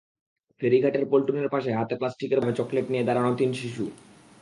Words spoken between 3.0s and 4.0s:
দাঁড়ানো তিন শিশু।